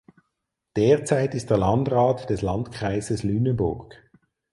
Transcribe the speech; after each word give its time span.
Derzeit 0.75 1.35
ist 1.35 1.51
er 1.51 1.59
Landrat 1.59 2.27
des 2.31 2.41
Landkreises 2.41 3.21
Lüneburg. 3.21 4.01